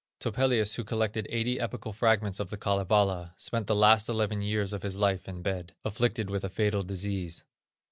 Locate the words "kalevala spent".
2.57-3.67